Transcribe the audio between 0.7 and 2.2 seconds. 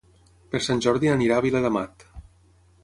Jordi anirà a Viladamat.